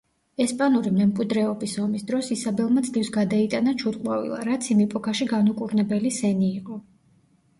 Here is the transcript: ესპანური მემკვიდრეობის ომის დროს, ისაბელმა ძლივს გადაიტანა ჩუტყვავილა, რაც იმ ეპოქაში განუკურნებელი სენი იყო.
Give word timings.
ესპანური 0.43 0.91
მემკვიდრეობის 0.93 1.75
ომის 1.83 2.05
დროს, 2.11 2.29
ისაბელმა 2.35 2.83
ძლივს 2.87 3.11
გადაიტანა 3.19 3.75
ჩუტყვავილა, 3.83 4.41
რაც 4.49 4.69
იმ 4.77 4.81
ეპოქაში 4.89 5.27
განუკურნებელი 5.35 6.13
სენი 6.19 6.49
იყო. 6.57 6.79